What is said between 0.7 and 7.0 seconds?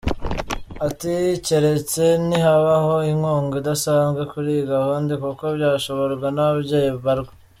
Ati “Keretse nihabaho inkunga idasanzwe kuri iyi gahunda, kuko byashoborwa n’ababyeyi